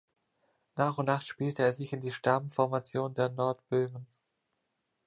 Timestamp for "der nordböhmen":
3.13-4.07